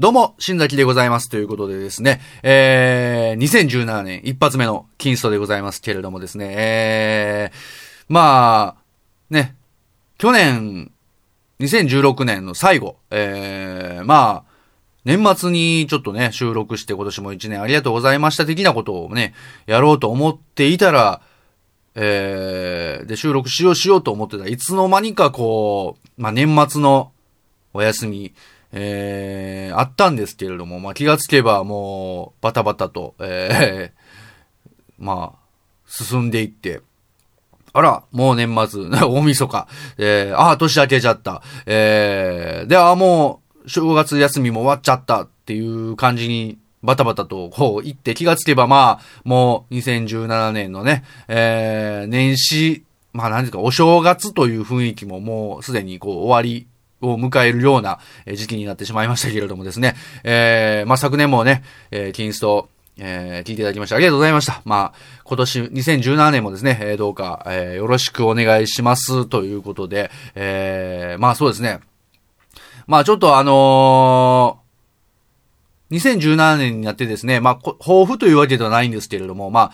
[0.00, 1.28] どうも、新崎でございます。
[1.28, 8.82] ということでですね、えー、2017年一発目のキンストでございますけれどもですね、えー、まあ、
[9.28, 9.54] ね、
[10.16, 10.90] 去年、
[11.60, 14.50] 2016年の最後、えー、まあ、
[15.04, 19.34] 年末にちょっとね、収録して今年も一年ありがとうございました的なことをね、
[19.66, 21.20] やろうと思っていたら、
[21.94, 24.46] えー、で、収録しようしようと思ってた。
[24.46, 27.12] いつの間にかこう、まあ、年末の
[27.74, 28.32] お休み、
[28.72, 34.00] えー、あったんですけれども、まあ、気がつけばもう、バタバタと、えー、
[34.98, 35.38] まあ、
[35.86, 36.80] 進んでいって、
[37.72, 56.66] あら、もう年末、 大晦日、えー、ああ、年明けちゃった、えー、で、ああ、もう、正月休みも終わっちゃったっていう感じに、バタバタとこう行って気がつけばまあ、もう2017年のね、えー、年始、まあ何ですか、お正月という雰囲気ももうすでにこう終わり
[57.00, 57.98] を迎えるような
[58.34, 59.96] 時期になってしまいましたけれどもですね。
[60.24, 62.68] えー、まあ昨年もね、えー、キンスト、
[62.98, 64.62] えー、聞いていただきましてありがとうございました。
[64.64, 71.80] まあ、今年、2017年もですね、えー、どうか、えー、よろしくお願いしますということで、えー、まあそうですね。
[72.86, 79.72] まあちょっとあのー、2017年になってですね、まあ、抱負というわけではないんですけれども、まあ、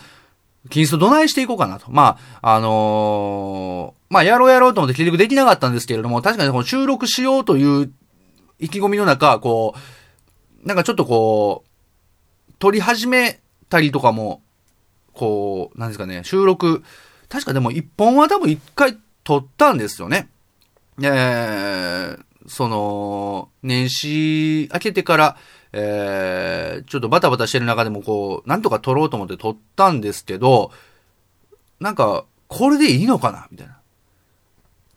[0.69, 1.91] キリスどないしていこうかなと。
[1.91, 7.91] まあ、あのー、まあ、やろうやろうと思って結局できなかったんですけれども、確かにこの収録しようという
[8.59, 9.75] 意気込みの中、こ
[10.63, 14.41] う、なんかちょっとこう、撮り始めたりとかも、
[15.13, 16.83] こう、なんですかね、収録、
[17.29, 20.29] 確かでも一本は多分一回撮ったんですよね。
[21.01, 25.37] えー、その、年始明けてから、
[25.79, 30.71] えー、ちょっとバタバタしてる中でもこう、なんとか撮ろうと思って撮ったんですけど、
[31.79, 33.77] なんか、これでいいのかなみたいな。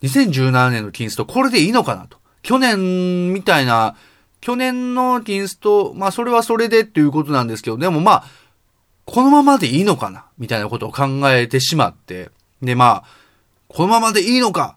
[0.03, 2.17] 2017年のキンスト、これでいいのかなと。
[2.41, 3.95] 去年みたいな、
[4.41, 8.25] 去年のキンスト、まあそれはそれでっていうことなんですけど、でもまあ、
[9.05, 12.31] このままでいいのかなみたいなことを考えてしまって。
[12.63, 13.05] でまあ、
[13.69, 14.77] このままでいいのか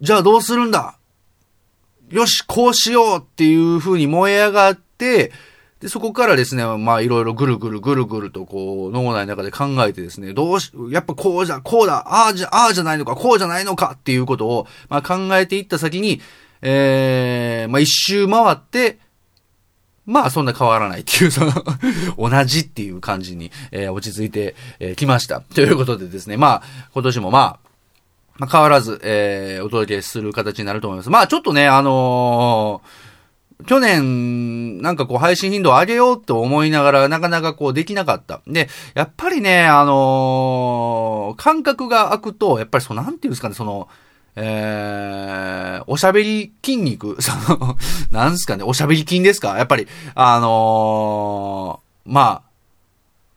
[0.00, 0.96] じゃあどうするんだ
[2.10, 5.32] よし、こうしようっていう風に燃え上がって、で、
[5.86, 16.20] そこからですね、まあいろいろぐるぐるぐるぐるとこう脳内の中で考えてですね、どうし、やっぱこうじゃ、こうだ、ああじゃ、ああじゃないのか、こうじゃないのかっていうことを、まあ考えていった先に、
[16.62, 18.98] えー、まあ一周回って、
[20.04, 21.52] まあそんな変わらないっていう、その
[22.18, 25.40] 同じっていう感じに、えー、落ち着いてき、えー、ました。
[25.42, 27.68] ということでですね、まあ今年もまあ、
[28.38, 31.10] まあ、変わらず、えー、お届けする形になると思います。
[31.10, 33.07] まあ、ちょっとね、あのー、
[33.66, 38.40] 去年、なんかこう配信頻度を上げようと思いながら、なかなかこうできなかった。
[38.46, 43.88] で、やっぱりね、あのー、感覚が空くと、やっぱりそう、なんていうんですかね、その、
[44.36, 47.76] えー、おしゃべり筋肉、 その、
[48.12, 49.58] なんですかね、おしゃべり筋ですか？
[49.58, 52.42] やっぱり、あのー、まあ、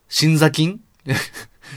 [0.07, 0.77] 心座筋？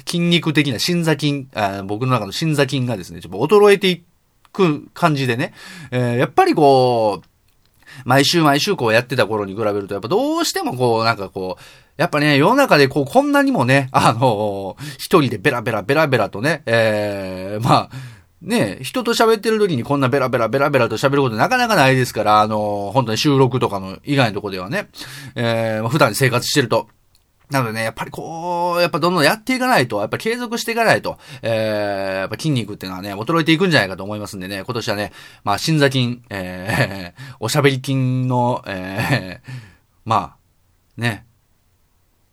[0.07, 4.05] 筋肉的な心座筋、あ僕の中の心座筋がですね、ちょっと衰えてい
[4.53, 5.55] く感じでね、
[5.91, 7.27] えー、やっぱりこう、
[8.05, 11.63] 毎週毎週こうやってた頃に比べると、やっぱどうしてもこう、なんかこう、
[11.97, 17.91] やっぱね、世の中でこう、こんなにもね、あのー、一人でベラベラベラベラとね、えー、まあ、
[18.43, 24.89] ね、人と喋ってる時にこんなベラベラベラベラと喋ることなかなかないですから、あのー、本当に収録とかの以外のとこではね、
[25.35, 26.89] えー、普段生活してると、
[27.51, 35.13] なのでね、やっぱりこう、やっぱどんどんやっていかないと、やっぱ継続していかないと、えー、やっぱ筋肉っていうのはね、衰えていくんじゃないかと思いますんでね、今年はね、
[35.45, 39.51] まあ、心座筋、えー、 おしゃべり筋の、えー、
[40.05, 40.37] ま
[40.97, 41.27] あ、ね、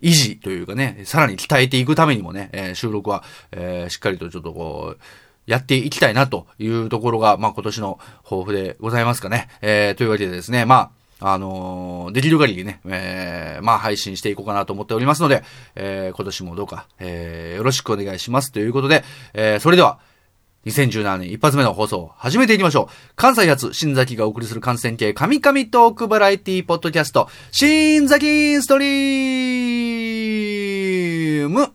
[0.02, 5.02] 維持というかね、さらに鍛えていくためにもね、えー、収録は、えー、しっかりとちょっとこう、
[5.46, 9.48] やっていきたいなというところが、まあ今年の抱負でございますかね。
[9.62, 15.44] えー、というわけでですね、まあ、あのー、できる限りね、えー、まあ配信していこうかなと思っておりますので、
[15.76, 20.00] えー、今年もどうか、えー、よろしくお願いしますということで、えー、それでは、
[20.66, 22.94] 2017年一発目の放送を、始めていきましょう。
[23.16, 31.74] 関西発、新崎がお送りする感染系、神々トークバラエティポッドキャスト、新崎ストリーム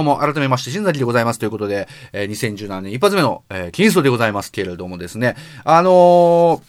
[0.00, 1.38] どうも、改めまして、新崎でございます。
[1.38, 6.62] ということで、えー、2017年一発目の、えー、キリストでございますけれどもですね、あのー、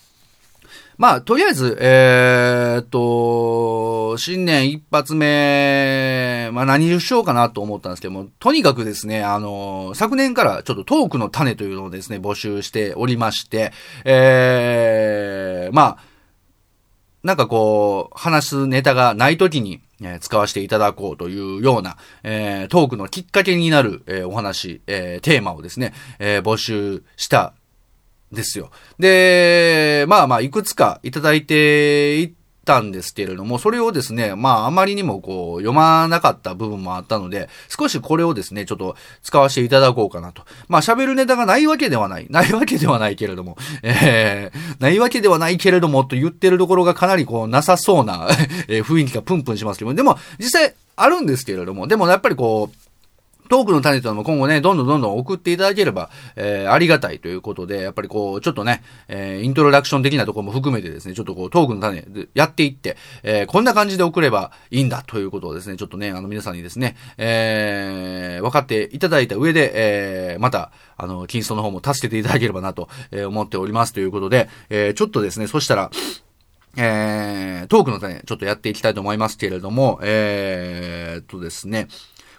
[0.97, 13.71] まあ、とりあえず、えー、っと、新年一発目、まあ何をしようかなと思ったんですけども、とにかくですね、あの、昨年からちょっとトークの種というのをですね、募集しておりまして、
[14.03, 16.10] えー、まあ、
[17.23, 27.53] なんかこう、話すネタがない時に、えー、使わせていただこうというような、えー、トークのきっかけになる、えー、お話、えテーマをですね、え募集した
[28.31, 28.71] ですよ。
[28.97, 32.33] で、まあまあ、いくつかいただいてい
[32.65, 40.43] たんですけれども、それをですね、まあ、あまりにもこう、読まなかった部分もあったので、少しこれをですね、ちょっと使わせていただこうかなと。
[40.67, 42.27] まあ、喋るネタがないわけではない。
[42.29, 48.27] ないわけではないけれども、 えー、ないわけではないけれども、と言ってるところがかなりこう、なさそうな
[48.67, 52.80] え雰囲気がプンプンしますけども、でも、実際、あるんですけれども、でもやっぱりこう、
[53.51, 75.91] トークの種というのも今後ね、どんどんどんどん送っていただければ、えー、ありがたいということで、やっぱりこう、ちょっとね、えー、イントロダクション的なところも含めてですね、ちょっとこう、トークの種でやっていって、えー、こんな感じで送ればいいんだということをですね、ちょっとね、あの皆さんにですね、えー、分かっていただいた上で、えー、また、あの、キンストの方も助けていただければなと、え、思っておりますということで、えー、ちょっとですね、そしたら、
[76.77, 81.87] えー、トークの種、ちょっとやっていきたいと思いますけれども、えー、っとですね、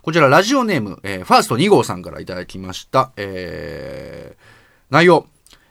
[0.02, 3.12] こちらラジオネーム、えー、ファースト2号さんからいただきました。
[3.16, 4.42] えー、
[4.90, 5.26] 内容。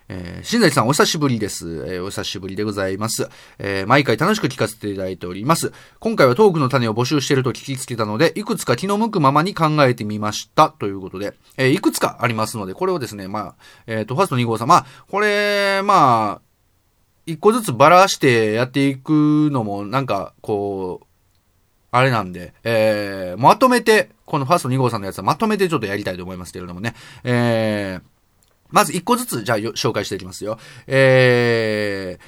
[0.07, 1.85] えー、新崎さんお久しぶりです。
[1.85, 3.27] えー、お久しぶりでございます。
[3.59, 5.73] えー、毎回楽しく聞かせていただいております。
[5.99, 10.69] 今回はトークの種を募集していると聞きつけたので、いくつか気の向くままに考えてみました。
[10.69, 13.55] ということで、えー、いくつかありますので、これをですね、まあ、
[13.85, 16.41] えっ、ー、と、ファースト2号さん、まあ、これ、まあ、
[17.25, 21.05] 一個ずつばらしてやっていくのも、なんか、こう、
[21.93, 26.95] あれなんで、えー、まとめて、このファースト2号さんのやつはまとめてちょっとやりたいと思いますけれどもね。
[27.25, 28.01] えー、
[28.69, 30.57] まず1個ずつ、じゃあ紹介していきますよ。
[30.87, 32.23] えー、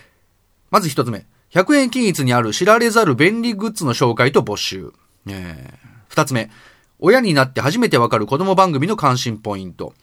[0.69, 1.25] まず1つ目。
[1.51, 4.91] 100円均一にある知られざる便利グッズの紹介と募集。
[5.27, 6.51] えー、2つ目。
[7.00, 9.94] 親になって初めてわかる子供番組の関心ポイント。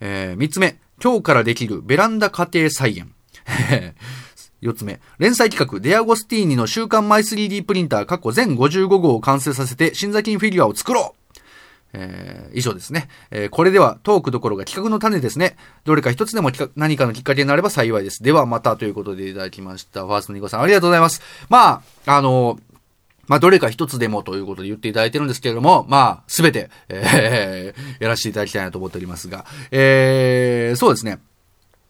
[0.00, 0.78] えー、3つ目。
[1.02, 3.14] 今日からできるベランダ家庭菜園。
[4.60, 5.00] 4つ目。
[5.18, 11.25] 連載企画、デアゴスティーニの週刊マイ 3D プリンター、過去全55号を完成させて、新座金フィギュアを作ろう
[11.92, 13.08] えー、以上ですね。
[13.30, 15.56] えー、これではトークどころが企画の種ですね。
[15.84, 18.22] どれか一つでも何かのきっかけになれば幸いです。
[18.22, 20.04] ではまたということでいただきました。
[20.04, 21.22] ファーストニコさんありがとうございます。
[21.48, 22.60] まあ、あのー、
[23.28, 31.18] まあ、どれか一つでもということで言っていただいてるんですけれども、まあ、すべて、えー、 やらせていただきたいなと思っておりますが、えー、そうですね。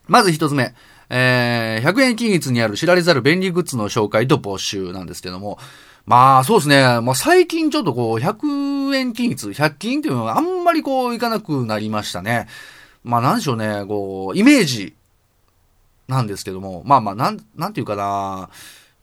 [0.06, 0.74] まず一つ目。
[1.08, 5.58] えー、100円均一にある知られざる便利グッズの紹介と募集なんですけども、
[6.06, 7.00] まあそうですね。
[7.00, 12.46] まあ最近ちょっとこう、100円均一、100均っていうのがあんまりこう、いかなくなりましたね。
[13.02, 14.94] まあなんでしょうね、こう、イメージ
[16.06, 18.50] なんですけども、まあまあなん、なんていうかな。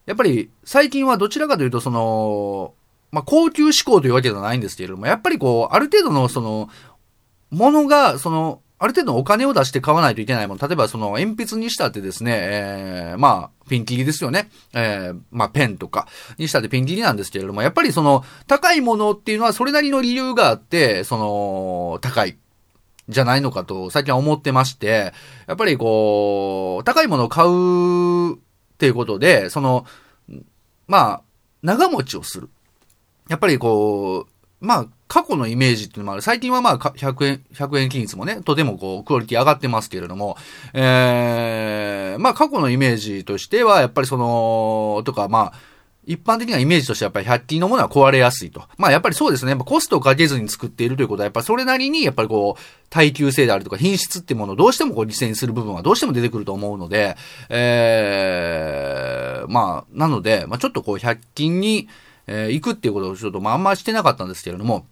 [0.05, 2.73] やっぱり最近はどちらかというとその、
[3.11, 6.69] まあ高級志向というわけではないんですけれども、やっぱりこう、ある程度のその、
[7.51, 10.67] ものが、その、ある程度お金を出して買わないといけないもの。
[10.67, 14.49] 例えばその鉛筆にしたってですね、えー、まあ、ピンキリですよね。
[14.73, 22.37] えー、まあ、ペンとかにしたってピンキリなんですけれども、やっぱりその、高いものっていうのはそれなりの理由があって、その、高い。
[23.07, 25.13] じゃないのかと最近は思ってまして、
[25.47, 28.37] やっぱりこう、高いものを買うっ
[28.77, 29.85] ていうことで、その、
[30.87, 31.21] まあ、
[31.61, 32.49] 長持ちをする。
[33.29, 34.32] やっぱりこう、
[34.63, 36.21] まあ、過去のイメージっていうのもある。
[36.21, 40.37] 最近はまあ、100円、100円均一もね、とてもこう、クオリティ上がってますけれども、
[40.73, 45.53] ええー、まあ、過去のイメージとしては、やっぱりその、とか、まあ、
[46.05, 48.63] 一般的なイメージとしてはやっぱり100均のものは壊れやすいと。
[48.77, 49.55] まあやっぱりそうですね。
[49.55, 57.15] コストをかけずに作っているということは、やっぱりそれなりに、やっぱりこう、耐久性であるとか品質っていうものをどうしてもこう犠牲にする部分はどうしても出てくると思うので、
[57.49, 61.87] えー、まあ、なので、まあちょっとこう、100均に、
[62.27, 64.85] えー、行くっていうことをちょっとまああんましてなかったんですけれども、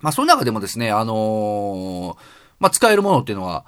[0.00, 2.16] まあその中でもですね、あのー、
[2.60, 3.64] まあ使えるものっていうのは、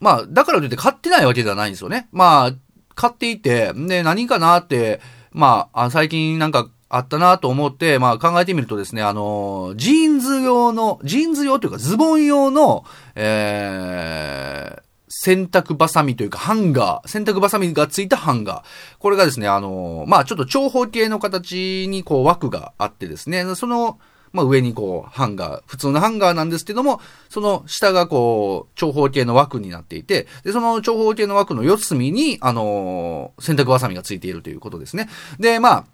[0.00, 2.08] まあ、だからといって買ってないわけではないんですよね。
[2.12, 2.52] まあ、
[2.94, 5.00] 買っていて、で、何かなって、
[5.32, 12.84] まあ、最近なんかあったなと思って、まあ考えてみるとですね、あの、ジーンズ用の、ジーンズ用というかズボン用の、
[13.14, 14.82] えー、
[15.18, 18.98] 洗濯バサミというかハンガー、洗濯バサミがついたハンガー。
[18.98, 23.98] これがですね、あの、まあちょっと長方形の形にこう枠があってですね、その、
[24.32, 35.08] まあ、上にこう、ハンガー、普通のハンガーなんですけども、その下がこう、長方形の枠になっていて、で、その長方形の枠の四隅に、あの、洗濯バサミがついているということですね。
[35.40, 35.84] で、まあ、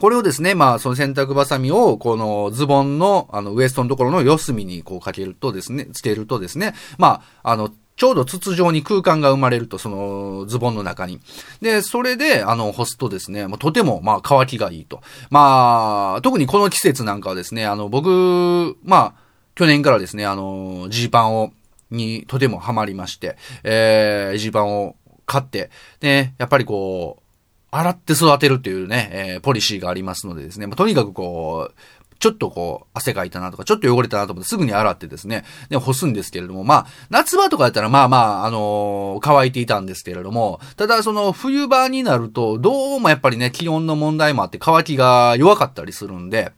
[0.00, 11.20] これをですね、まあ、その洗濯バサミを、このズボンの、あの、ウエストのところの四隅にこうかけるとですね、つけるとですね、まあ、あの、ちょうど筒状に空間が生まれると、そのズボンの中に。
[11.62, 15.00] で、それで、あの、干すとですね、まあ、とても、まあ、乾きがいいと。
[15.30, 19.14] まあ、特にこの季節なんかはですね、あの、僕、まあ、
[19.54, 21.52] 去年からですね、あの、ジーパンを、
[21.90, 27.26] にとてもハマりまして、えー、ジーパンを買って、で、やっぱりこう、
[27.70, 31.74] 洗って育てるっていうね、えー、ポリシーがありますのでですね、まあ、とにかくこう、
[32.18, 46.52] ちょっとこう、汗かいたなとか、ちょっと汚れたなと思ってすぐに洗ってですね、で、干すんですけれども、まあ、夏場とかやったらまあまあ、あのー、乾いていたんですけれども、ただその冬場になると、どうもやっぱりね、気温の問題もあって乾きが弱かったりするんで、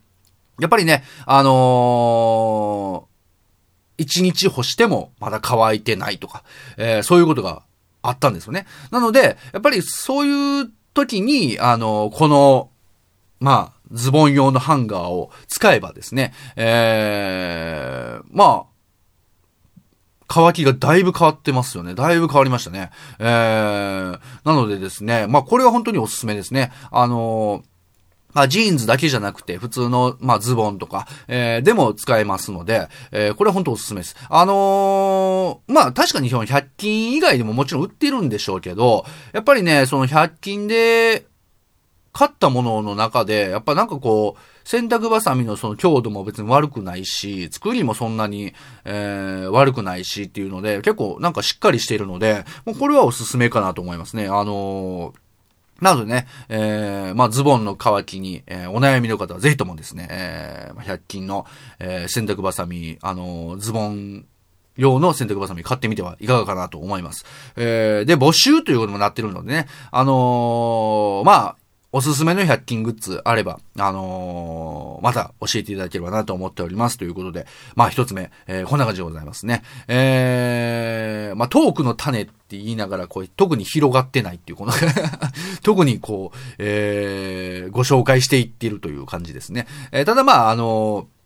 [0.61, 6.45] やっぱりね、あのー、一日干してもまだ乾いてないとか、
[6.77, 7.63] えー、そういうことが
[8.03, 8.67] あったんですよね。
[8.91, 12.71] なので、やっぱりそういう時に、あの、この、
[13.41, 18.79] まあ、ズボン用のハンガーを使えばですね、えー、まあ、
[20.27, 21.95] 乾きがだいぶ変わってますよね。
[21.95, 22.91] だいぶ変わりましたね。
[23.19, 26.71] えー、なのでですね、まあこれは本当におすすめですね。
[26.91, 27.79] あのー
[28.35, 34.17] まあ、ジーンズだけじゃなくて、普通の、まあ、ズボンとか、えー、でも使えますので、えー、これは本当おすすめです。
[34.29, 41.27] あのー、まあ、確かにその100均以外でももちろん売ってるんでしょうけど、やっぱりね、その100均で、
[42.19, 54.27] 買ったものの中で、やっぱなんかこう、洗濯バサミのその強度も別に悪くないし、作りもそんなに、えー、悪くないしっていうので、結構なんかしっかりしているので、もうこれはおすすめかなと思いますね。
[54.27, 55.19] あのー
[55.81, 61.47] なのでね、えー、まあ、ズボンの乾きに、えー、お悩みの方はぜひともですね、えー、100均の、
[61.79, 64.27] えー、洗濯バサミ、あの、ズボン
[64.75, 67.25] 用の洗濯バサミ買ってみてはいかがかなと思います。
[67.55, 71.57] えー、で、募集ということもなってるのでね、あのー、まあ、
[71.91, 76.99] おすすめの100均グッズあれば、あのー、また教えていただければなと思っております。
[76.99, 79.63] ということで、まあ一つ目、えー、こんな感じでございますね。
[79.89, 84.73] えー、まあトークの種って言いながら、こう、特に広がってないっていう、この
[85.63, 89.67] 特にこう、えー、ご紹介していっているという感じですね。
[89.91, 91.19] えー、ただまあ、あのー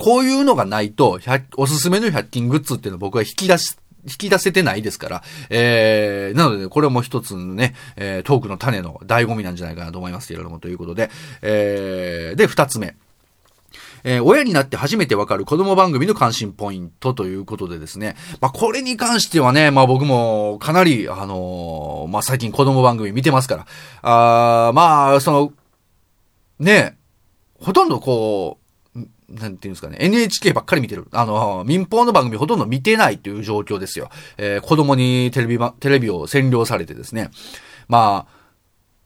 [0.00, 1.20] こういうのがないと、
[1.58, 11.10] おすすめの100均グッズっていうのを僕は引き出し引き出せてないですから、えー、なので、ね、これも一つのね、えー、トークの種の醍醐味なんじゃないかなと思いますけれども、ということで、
[11.42, 12.96] えー、で、二つ目。
[14.02, 18.16] えー、親になって初めてわかる子供番組の関心ポイントということでですね。
[18.40, 23.66] まあ、これに関してはね、まあ僕もかなり、あのー、まあ最近子供番組見てますから。
[24.02, 25.52] あまあ、その、
[26.58, 26.96] ね、
[27.58, 28.59] ほとんどこう、
[29.30, 31.06] なんていうんですかね、NHK ばっかり見てる。
[31.12, 34.10] あの、民放の番組ほとんど見てないという状況ですよ。
[34.36, 37.30] えー、子供にテレビ、テレビを占領されてですね。
[37.88, 38.40] まあ、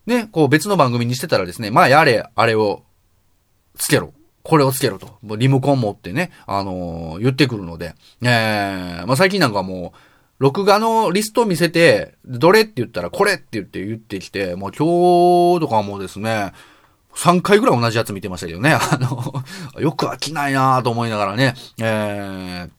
[0.06, 2.82] ね、こう別の番組にしてたらですね、まあやれ、あれを
[3.76, 4.12] つけろ。
[4.42, 5.18] これをつけろと。
[5.36, 7.94] リモコン持ってね、あのー、言ってくるので。
[8.22, 9.98] えー、まあ最近なんかもう、
[10.38, 16.52] 録画のリストを見せて、どれって言ったらこれって言って言ってきて、もう今日とかもですね、
[17.16, 18.74] 3回ぐらい同じやつ見てましたけどね。
[18.74, 19.34] あの、
[19.80, 21.54] よく飽きないなと思いながらね。
[21.78, 22.70] えー、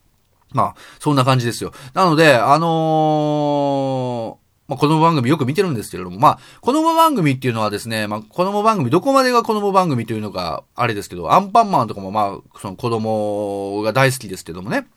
[0.53, 1.71] まあ、そんな感じですよ。
[1.93, 14.87] なので、あのーまあ、子供番組よく見てるんですけれども、まあ、子供番組っていうのはですね、まあ、子供番組、どこまでが子供番組というのがあれですけど、アンパンマンとかもまあ、その子供が大好きですけどもね。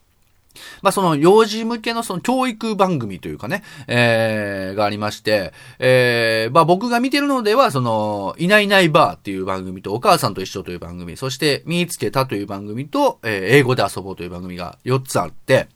[0.82, 15.68] まあ、その幼児向けのその教育番組というかね、えー、がありまして、えー、まあ僕が見てるのでは、その、いないいないばーっていう番組と、お母さんと一緒という番組、そして、見つけたという番組と、えー、英語で遊ぼうという番組が4つあって、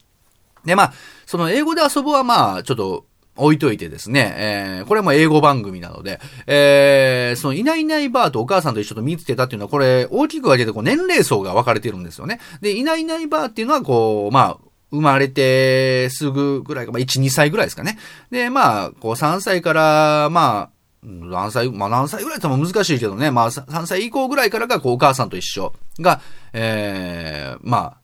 [0.64, 0.92] で、まあ、
[1.26, 12.40] その英語で遊ぼうはまあ、ちょっと、置いといてですね、えー、これも英語番組なので、えー、そのいないいないばーとお母さんと一緒と見つけたっていうのは、これ、大きく分けてこう年齢層が分かれてるんですよね。
[12.60, 17.98] で、いないいないばーっていうのは、こう、まあ、生まれてすぐぐらいか、まあ、1、2歳ぐらいですかね。
[18.30, 20.70] で、まあ、こう3歳から、まあ、
[21.02, 26.20] 何歳、まあ何歳ぐらいっても難しいけどね、まあ3歳以降ぐらいからがこうお母さんと一緒が、
[26.52, 28.02] ええー、まあ、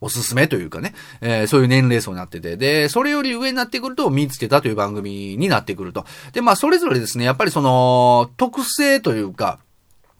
[0.00, 6.04] おすすめというかね、えー、そういう年齢層になってて、で、それより上になってくると、見つけたという番組になってくると。
[6.32, 9.58] で、まあ、それぞれですね、やっぱりその、特性というか、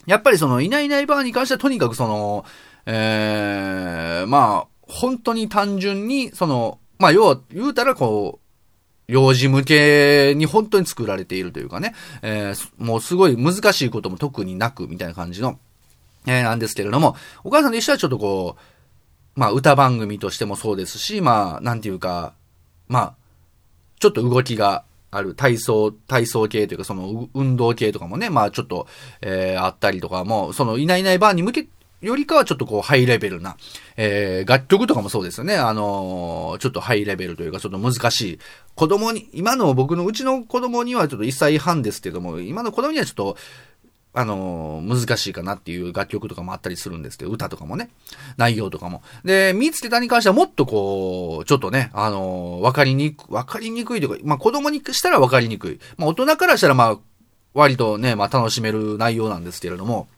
[0.07, 2.45] やっぱりその、いないいないバーに関してはとにかくその、
[2.87, 15.59] ええー、まあ、本当に単純に、その、まあ、要は、言うたらこう、幼児向けに本当に作られているというかね、えー、もうすごい難しいことも特になく、みたいな感じの、
[16.27, 18.57] えー、なんですけれども、お母さんと一緒はちょっとこ
[19.37, 22.35] う、まあ、歌番組としてもそうですし、まあ、なんていうか、
[22.89, 23.15] まあ、
[24.01, 28.87] ちょっと動きがある体操、体操系というか、その運動系とかもね、まあちょっと、
[29.21, 33.57] えー、あったりとかも、そのいないいないバーに向けてよりかはちょっとこうハイレベルな、
[33.97, 35.57] えー、楽曲とかもそうですよね。
[35.57, 38.39] あのー、ちょっとハイレベルというかちょっと難しい。
[38.75, 43.37] 子供に、今の僕のうちの子供にはちょっと1歳半ですけども、今の子供にはちょっと、
[44.15, 47.91] あのー、難しいかなっていう楽曲とかもあったりするんですけど、歌とかもね、
[48.37, 49.03] 内容とかも。
[49.25, 55.81] で、見つけたに関してはもっとこう、ちょっとね、あのー、わかりにく、わかりにくいというか、まあ子供にしたらわかりにくい。
[55.97, 56.99] まあ大人からしたらまあ、
[57.55, 60.09] 割とね、まあ楽しめる内容なんですけれども、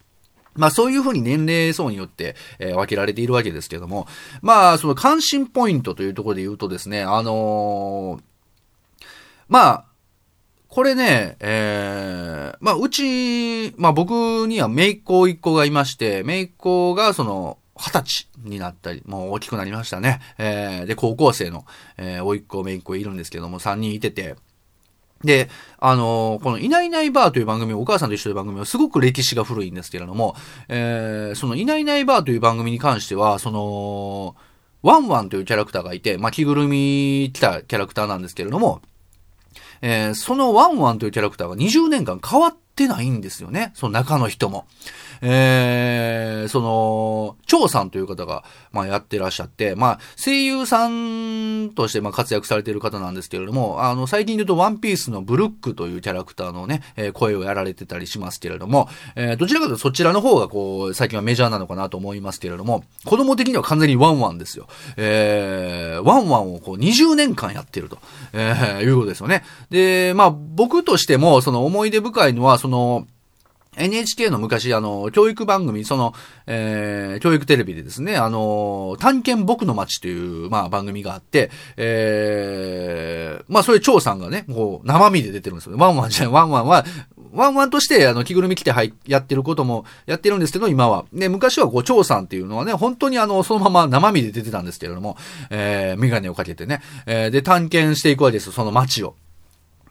[0.61, 4.07] まあそういうふうに年齢層によって、えー、分けられているわけですけども、
[4.43, 8.23] まあその関心ポイントというところで言うとですね、あのー、
[9.49, 9.85] まあ、
[10.69, 20.21] これね、えー、まあうち、まあ僕には姪っ子一個がいまして、姪っ子がその、二十歳になったり、もう大きくなりましたね。
[20.37, 21.65] えー、で、高校生の、
[21.97, 24.37] えー、甥っ子、姪っ子いるんですけども、三人いてて、
[25.25, 30.35] で、あのー、このいないいないばーという番組、お母さんと一緒という番組はすごく歴史が古いんですけれども、
[30.69, 34.35] えー、そのいないいないばーという番組に関しては、その、
[34.83, 38.81] ワンワンというキャラクターがいて、まあ、着ぐるみ来たキャラクターなんですけれども、
[39.83, 43.73] えー、そのワンワンというキャラクターが20年間変わってないんですよね。
[43.75, 44.67] その中の人も。
[45.23, 64.69] えー、その、張さんという方が、まあ、やってらっしゃって、まあ、声優さんとして、まあ、活躍されている方なんですけれども、あの、最近で言うと、ワンピースのブルックというキャラクターのね、え、声をやられてたりしますけれども、えー、どちらかというとそちらの方が、こう、最近はメジャーなのかなと思いますけれども、子供的には完全にワンワンですよ。
[64.97, 67.99] えー、ワンワンをこう、20年間やってると、
[68.33, 69.45] えー、いうことですよね。
[69.69, 73.07] で、まあ、僕としても、その思い出深いのは、その、の
[73.77, 76.13] NHK の昔、あの、教育番組、その、
[76.47, 85.77] えー、教育テレビでですね、あの、探検僕の街という、まあ、番組があって、えー、まあ、それ、チョーさんがね、こう、生身で出てるんですよ。
[85.77, 86.85] ワンワンじゃない、ワンワンは、
[87.33, 91.05] ワンワンとして、あの、着ぐるみ着て、はい、やってることもやってるんですけど、今は。
[91.13, 95.17] で、昔は、こう、張さんっていうのはね、本当にあの、そのまま生身で出てたんですけれども、
[95.51, 99.15] えー、メガネをかけてね、えー、で、探検していくわけですよ、その街を。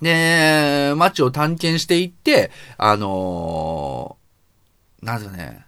[0.02, 5.66] で、街を探検していって、あのー、なんですかね、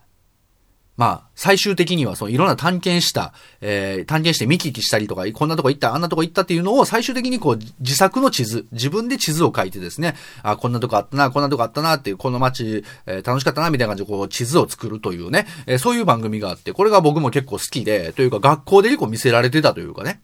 [1.02, 20.22] まあ、最終的には、そのいろんな探検した、えー、探検して見聞きしたりとか、こんなとこ行った、あんなとこ行ったっていうのを最終的にこう、自作の地図、自分で地図を書いてですね、あ、こんなとこあったな、こんなとこあったなっていう、この街、えー、楽しかったな、みたいな感じでこう、地図を作るというね、えー、そういう番組があって、これが僕も結構好きで、というか学校で結構見せられてたというかね。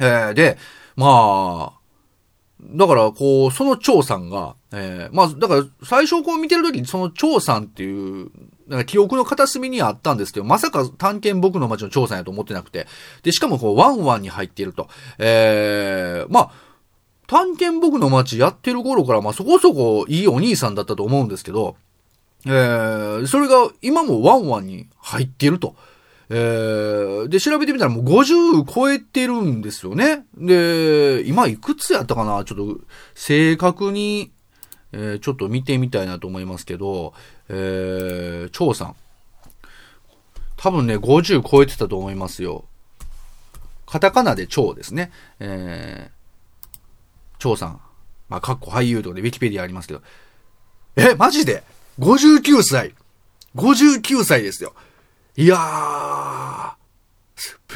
[0.00, 0.58] えー、で、
[0.96, 1.79] まあ、
[2.62, 8.30] だから、こう、その張さんが、えー、まあ、だから、最初こう見てるときに、その張さんっていう、
[8.68, 12.86] なんか記憶の片隅にあったんですけど、まさか探検僕の街の張さんやと思ってなくて、
[13.22, 14.88] で、しかもこう、ワンワンに入っていると。
[15.18, 16.50] えー、まあ、
[17.26, 21.76] 探検僕の街やってる頃から、まあ、そこそこいいお兄さんだったと思うんですけど、
[22.46, 25.74] えー、それが今もワンワンに入っていると。
[26.32, 30.24] えー、で、調べてみたらもう50超えてるんですよね。
[30.36, 32.44] で、今いくつやったかな？
[32.44, 32.80] ちょっと、
[33.14, 34.30] 正確に、
[34.92, 37.14] えー、ちょっと見てみたいなと思いますけど、
[37.48, 38.96] えー、張さん。
[40.56, 42.64] 多分ね、50超えてたと思いますよ。
[43.86, 45.10] カタカナで張ですね。
[45.40, 47.80] えー、張さん。
[48.28, 50.02] まあ、かっこ俳優とかでウィキペディアありますけど。
[50.94, 51.64] え、マジで
[51.98, 52.94] ?59 歳
[53.56, 54.74] !59 歳ですよ。
[55.40, 56.74] いやー、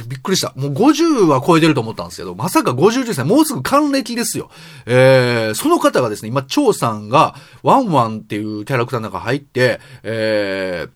[0.07, 0.53] びっくりした。
[0.55, 4.51] もう50は超えてると思ったんですけど、まさか50歳、もうすぐ還暦ですよ。
[4.85, 10.91] えー、その方がですね、今、張さんが、ワンワンっていうキャラクターの中入って、えー、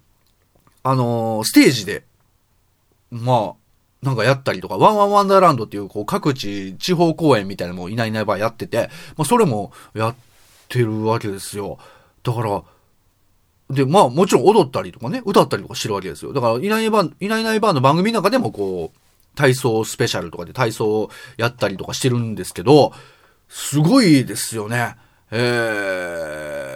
[0.83, 2.05] あのー、ステージで、
[3.11, 10.15] まあ、なんかやったりとか、ワンワンワンダーランドっていう、こう、各地、地方公演みたいなのもいないいないばやってて、まあ、それもやっ
[10.69, 11.79] てるわけですよ。
[12.23, 12.63] だから、
[13.71, 16.33] で、まあもちろん踊ったりとかね、歌ったりとかしてるわけですよ。
[16.33, 18.99] だから、いないいばん、いないいないばんの番組の中でもこう、
[19.37, 22.93] 体操スペシャルとかで体操をやったりとかしてるんですけど、
[23.49, 24.97] すごいですよね。
[25.31, 26.69] えー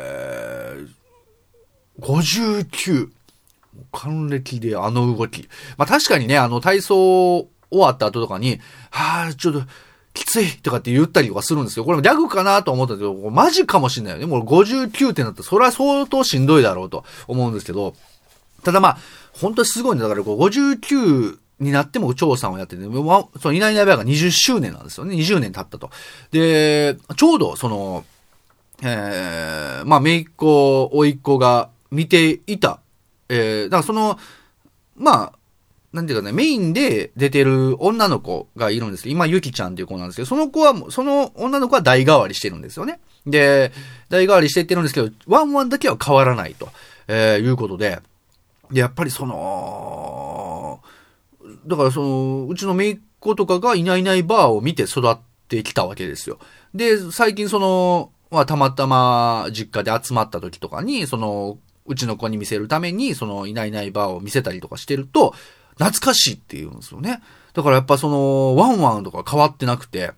[2.03, 3.11] 59。
[3.91, 5.49] 還暦であの動き。
[5.77, 9.63] まあ確かにね、あの体操終わった後とかに、はあ、ちょっと、
[10.15, 11.85] きついとかって言ったりとかするんですよ。
[11.85, 14.27] これもギャグかなと思ったけど、マジかもしんないよね。
[14.27, 17.95] もう59点だったら、それは相当しんどいだろうと思うんですけど、
[18.63, 18.99] ただまあ、
[19.33, 25.15] 本当にすごいんだから、こう59になっても調査をやってて、そのいないいないばが20周年なんですよね。
[25.15, 25.91] 20年経ったと。
[26.31, 28.05] で、ちょうどその、
[28.83, 32.81] えー、まあ、めいっ子、おいっ子が見ていた、
[33.29, 34.19] えー、だからその、
[34.97, 35.33] まあ、
[35.93, 43.01] なんていうかね、メインで出てる女の子がいるんですけど、今、ゆきちゃんっていう子なんですけど、その子は、その女の子は代替わりしてるんですよね。
[43.27, 43.73] で、
[44.09, 46.71] 代替わりしていってるんですけど、ワンワンだけは変わらないと、
[47.09, 48.01] えー、いうことで、
[48.71, 50.81] で、やっぱりその、
[51.67, 56.39] だからその、うちのめいっ子とかがいないいないバーを見て育ってきたわけですよ。
[56.75, 65.35] で、最近その、まあ、たまたま実家で集まった時とかに、その、うちの子に見せるために、その、いないいないバーを見せたりとかしてると、
[65.83, 67.23] 懐かしいって言うんですよね。
[67.55, 70.13] だからやっぱその、ワンワンとか変わってなくて、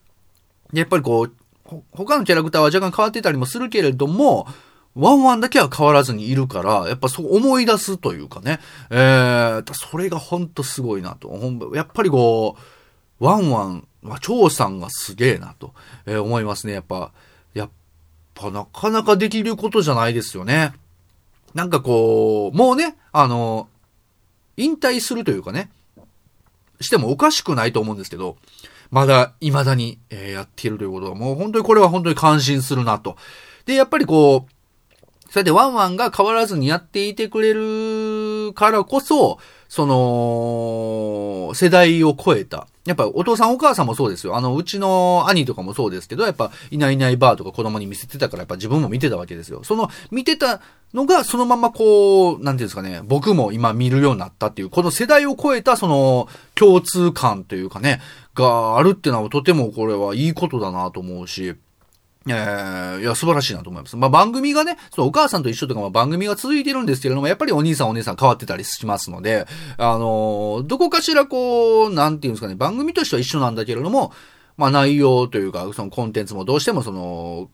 [0.72, 1.32] やっぱりこう、
[1.92, 4.46] 他のキャラクターは若干変わってたりもするけれども、
[4.94, 8.60] ワンワンだけは変わらずにいるから、やっぱそう思い出すというかね。
[8.90, 11.72] えー、それがほんとすごいなと。
[11.74, 12.56] やっぱりこ
[13.20, 15.74] う、ワンワン、まあ、蝶さんがすげえなと、
[16.06, 16.74] えー、思いますね。
[16.74, 17.10] やっぱ、
[17.54, 17.70] やっ
[18.34, 20.72] ぱなかなかできることじゃないですよね。
[21.54, 23.68] なんかこう、もうね、あの、
[24.56, 25.70] 引退するというかね、
[26.80, 28.36] してもおかしくないと思うんですけど、
[28.90, 33.16] まだ、未だに、えー、やっているということは、もう本当にこれは本当に感心するなと。
[33.66, 34.54] で、やっぱりこう、
[35.30, 39.38] そうやってワンワンが変わらずにやっていてくれるからこそ、
[39.68, 42.68] その、世代を超えた。
[42.86, 44.36] やっぱお父さんお母さんもそうですよ。
[44.36, 49.64] あの、うちの兄とかもそうですけど、やっぱいないいないバーとか子供に見せてたから、やっぱ自分も見てたわけですよ。
[49.64, 50.60] その、見てた
[50.92, 58.02] のが、そのままこう、なんていうんですかね、僕も今見るようになったっていう、この世代を超えたその、共通感というかね、
[58.34, 61.54] があるっていうのはとてもこれはいいことだなと思うし、
[62.26, 63.96] えー、いや、素晴らしいなと思います。
[63.96, 74.12] まあ、番組がね、そのお母さんと一緒とかも番組が続いてるんですけれども、やっぱりお兄さんお姉さん変わってたりしますので、あのー、どこかしらこう、なんていうんですかね、番組としては一緒なんだけれども、
[74.56, 77.50] まあ、内容というか、そのコンテンツもどうしてもその、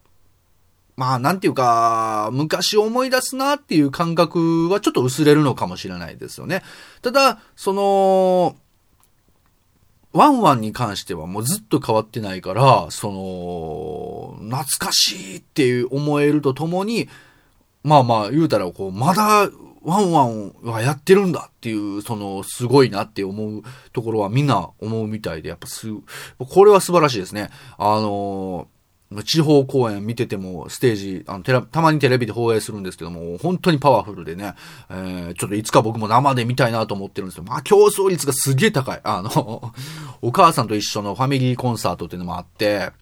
[0.97, 6.63] まあ、なんていうか、昔思い出すなっていう感覚はちょっと薄れるのかもしれないですよね。
[7.01, 8.57] ただ、その、
[10.13, 17.09] ワンワンに関してはもうずっと変わってないから、その、懐かしいっていう思えるとともに、
[17.83, 19.49] まあまあ言うたらこう、まだ
[19.83, 25.89] ワンワンはやってるんだっていう、その、すごいなって思うところはみんな思うみたいで、やっぱす、
[26.39, 27.49] これは素晴らしいですね。
[27.79, 28.80] あのー
[29.25, 34.55] 地方公演見てても、ステージ、あの、テたまにテレビで放映するんですけども、本当にパワフルでね、
[34.89, 37.51] えー、ちょっといつか僕も生で見たいなと思ってるんですけど。
[37.51, 39.01] まあ、競争率がすげえ高い。
[39.03, 39.73] あの、
[40.23, 42.93] お母さんと一緒のファミリーコンサートっていうのもあって、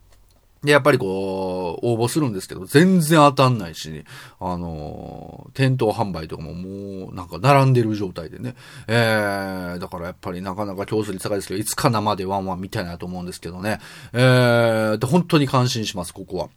[0.62, 4.04] で、やっぱりこう、応募するんですけど、全然当たんないし、
[4.40, 8.56] あの、店頭販売とかももう、なんか並んでる状態でね。
[8.88, 13.78] えー、だからやっぱりなかなか競争率高いですけど、いつか生でワンワン見たいなと思うんですけどね。
[14.12, 16.48] えー、で、本当に感心します、ここは。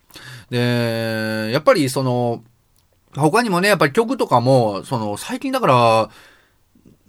[0.49, 2.43] で、やっぱりその、
[3.15, 6.09] 他にもね、やっぱり曲とかも、その、最近だから、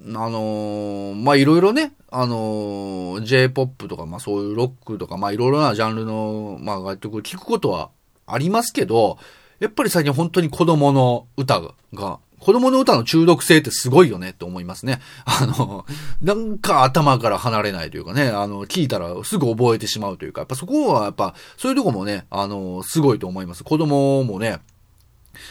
[0.05, 7.91] あのー、ま、いろいろね、あのー、J-POP とか、まあ、そういうロックとか、まあ、いろいろなジャンルの、まあ、楽曲聞くことは
[8.27, 9.19] ありますけど、
[9.61, 11.61] やっぱり最近本当に子供の歌
[11.95, 14.99] が、子供の歌の中毒性ってすごいよねって思いますね。
[15.25, 15.87] あの、
[16.21, 23.63] なんか頭から離れないというかね、あの、聞いたらすぐ覚えてしまうというか、やっぱそこはやっぱ、そういうとこもね、あの、すごいと思います。
[23.63, 24.59] 子供もね、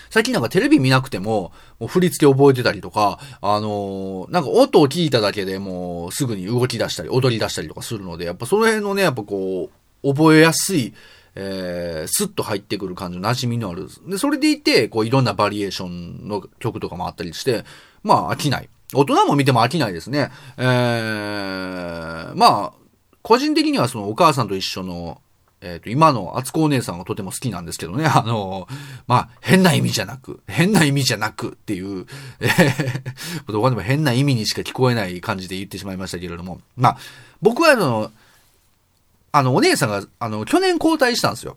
[0.10, 9.70] 最近なんかテレビ見なくても、もう振り付け覚えてたりとか、あのー、なんか音を聞いただけでもうすぐに動き出したり、踊り出したりとかするので、やっぱその辺のね、やっぱこ
[10.04, 10.94] う、覚えやすい、
[11.36, 13.88] えー、スッと入ってくる感じの馴染みのある。
[14.08, 17.64] で、それでいて、こういろんなバリエーションの曲とかもあったりして、
[18.04, 18.70] まあ飽きない。
[18.94, 20.32] 大人も見ても飽きないですね。
[20.58, 22.74] えー、まあ、
[23.22, 25.22] 個人的にはそのお母さんと一緒の
[25.62, 28.68] えっ、ー、と、今の厚子お姉さんがとても好きなんですけどね、 あの、
[29.08, 32.08] まあ、変な意味じゃなく、変な意味じゃなくっていう、
[32.42, 36.98] えー、どこでも変な意味にしか聞こえない感じで言ってしまいましたけれども、まあ、
[37.42, 38.12] 僕はあの、
[39.32, 41.56] あの、お姉さんが、あの、去年交代したんですよ。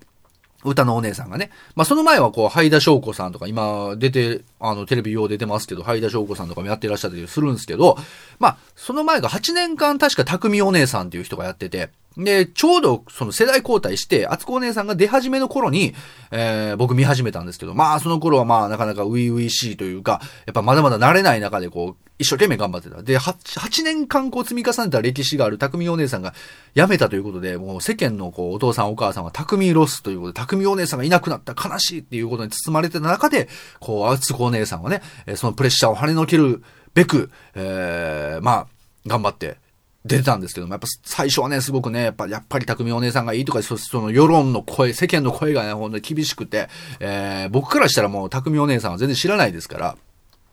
[0.64, 1.50] 歌のお姉さんがね。
[1.74, 7.98] まあ、その前はこう、ハイダ翔子さんとか、今出て、あの、テレビ用出てますけど、ハイダ翔子さんとかもやってらっしゃったりするんですけど、
[8.38, 15.94] まあ、その前が8年間確か匠お姉さんっていう人がやってて、で、ちょうどその世代交代して、あつこお姉さんが出始めの頃に、
[16.30, 23.02] えー、僕見始めたんですけど、まあその頃はまあなかなか初々しいというか、やっぱまだまだ慣れない中でこう、一生懸命頑張ってた。
[23.02, 26.32] で、8, 8年間こう積み重ねた歴史がある匠お姉さんが
[26.76, 33.48] 辞めたということで、もう世間のこう、お父さんお母さんは匠ロスということで、匠お姉さんがいなくなった悲しいっていうことに包まれてた中で、
[33.80, 35.02] こう、あつこお姉さんはね、
[35.34, 36.62] そのプレッシャーを跳ねのける
[36.94, 38.66] べく、えー、まあ、
[39.06, 39.58] 頑張って、
[40.04, 46.68] 出てたんですけども、やっぱ最初はね、すごくね、やっぱ、やっぱり匠お姉さんがいいとか、そその世論の声、世間の声がね、ほんと厳しくて、
[47.00, 49.96] えー、僕からしたらもう匠お姉さんは全然知らないですから、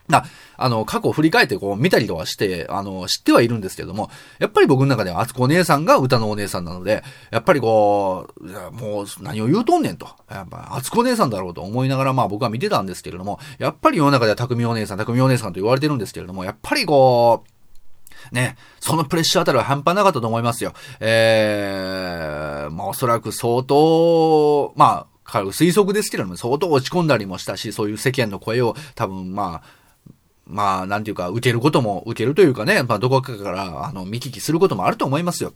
[0.10, 0.26] あ、
[0.58, 4.10] あの、過去を振り返ってこう見たりとかして、あの、知ってはいるんですけども、
[4.40, 10.08] やっぱり僕の中では、あつこお姉さんが歌のお姉さんなので、やっぱりこう、もう何を言うとんねんと。
[10.30, 17.61] やっぱ、あつこお姉さんだろうと思いながら、まあ僕は見てたんですけれども、やっぱり世の中では匠お姉さん、匠お姉さんと言われてるんですけれども、やっぱりこう、
[18.32, 20.74] ね、そのプレッシャーあたりは半端なかったと思いますよ。
[21.00, 29.82] えー、まあおそらく相当、まあ、推測ですけれども、相当落ち込んだりもしたし、そういう世間の声を多分まあ、
[30.46, 35.54] まあ、なんていうか、受けることも、受けるというかね、まあ、どこかから、あの、見聞きすることもあると思いますよ。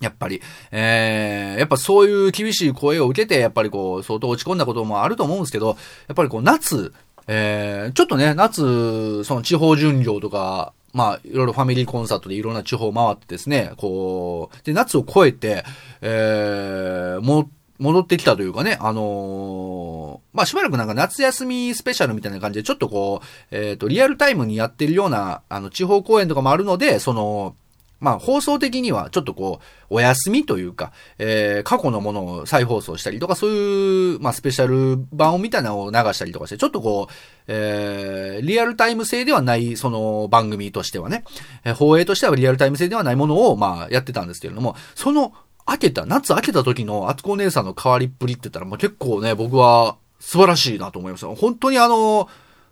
[0.00, 0.40] やっぱり。
[0.70, 5.76] えー、やっぱそういう厳しい声を受けて、やっぱりこう、相当落ち込んだこともあると思うんですけど、
[6.08, 6.94] やっぱりこう、夏、
[7.26, 15.64] えー、ちょっとね、夏、その地方巡業とか、まあ、いろいろファミリーコンサートでいろんな地方を回ってですね、こう、で、夏を越えて、
[16.00, 27.56] えー、も、戻ってきたというかね、あのー、まあ、しばらくなんか夏休みスペシャルみたいな感じで、ちょっとこう、えっ、ー、と、リアルタイムにやってるような、あの、地方公演とかもあるので、その、
[28.02, 37.12] まあ、放送的にはちょっとこう、お休みというか、えー、過去のものを再放送したりとか、そういう、まあ、スペシャル版をみたいなのを流したりとかして、ちょっとこう、
[37.46, 41.22] えー、リアルタイム性ではない、その番組としてはね、
[41.64, 45.32] えー、放映としてはリアルタイム性ではないものを、まあ、やってたんですけれども、その、
[45.64, 51.32] 開けた、夏開けた時のあつこお姉さんの変わりっぷりって言ったら、もう結構ね、僕は素晴らしいなと思いました。
[51.36, 52.28] 本当にあの、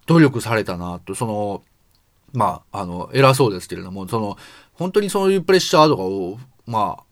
[0.07, 1.62] 努力されたなと、その、
[2.33, 4.37] まあ、あの、偉そうですけれども、その、
[4.81, 7.05] 本当にそういうプレッシャーとかを、まあ、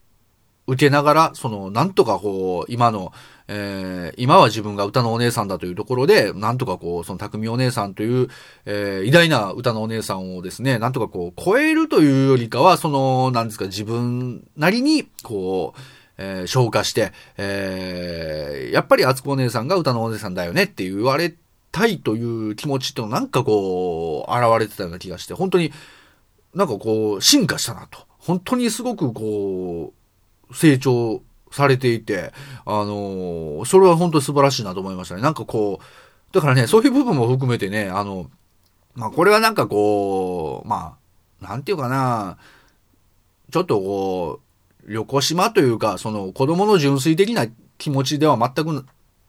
[0.67, 3.13] 受けながら、その、なんとかこう、今の、
[3.47, 8.29] えー、今は自分が歌のお姉さんだというところで、なんとかこう、その匠お姉さんという、
[8.65, 15.81] えー、偉大な歌のお姉さんをですね、なんとかこう、超えるというよりかは、その、なんですか、自分なりに、こう、
[16.17, 21.35] えー、消化して、えー、やっぱり厚子お姉さんが歌のお姉さんだよねって言われ
[21.71, 25.71] たいという気持ちってのなんかこう、現れてたような気がして、本当に、
[26.59, 28.01] なんかこう、進化したなと。
[28.19, 29.93] 本当にすごくこ
[30.51, 32.33] う、成長されていて、
[32.67, 35.23] あのー、それは本当に素晴らしいなと思いましたね。
[35.23, 38.29] なんかこう、だからね、そういう部分も含めてね、あの、
[38.97, 40.97] まあ、これはなんかこう、ま
[41.41, 42.39] あ、なんていうかな、
[43.53, 44.41] ちょっとこ
[44.85, 47.47] う、旅行島というか、その子供の純粋的な
[47.79, 48.85] 気持ちでは全く、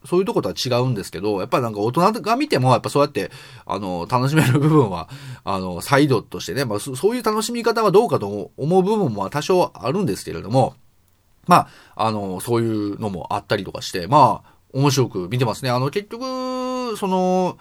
[0.05, 3.31] そういうとことは違うんですけど、やっぱなんか大人が見ても、やっぱそうやって、
[3.65, 5.09] あの、楽しめる部分は、
[5.43, 10.75] あの、サイドとしてね、まあ、そういう楽しみ方はどうかと思う部分も多少あるんですけれども、
[11.47, 15.71] まあ、あの、そういうのもあったりとかして、まあ、面白く見てますね。
[15.71, 17.57] あの、結局、その、